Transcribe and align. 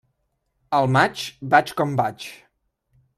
Al 0.77 0.89
maig, 0.95 1.25
vaig 1.55 1.75
com 1.83 1.93
vaig. 2.01 2.27